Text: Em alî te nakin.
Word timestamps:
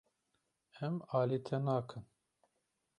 Em 0.85 0.95
alî 1.19 1.39
te 1.45 1.57
nakin. 1.65 2.03